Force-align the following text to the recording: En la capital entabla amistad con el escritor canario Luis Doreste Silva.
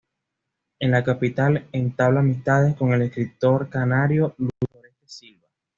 En 0.79 0.89
la 0.89 1.03
capital 1.03 1.67
entabla 1.71 2.21
amistad 2.21 2.75
con 2.75 2.91
el 2.91 3.03
escritor 3.03 3.69
canario 3.69 4.33
Luis 4.39 4.51
Doreste 4.73 5.07
Silva. 5.07 5.47